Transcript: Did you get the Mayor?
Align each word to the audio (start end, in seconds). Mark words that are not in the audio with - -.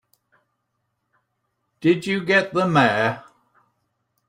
Did 1.79 2.07
you 2.07 2.25
get 2.25 2.53
the 2.53 2.67
Mayor? 2.67 3.23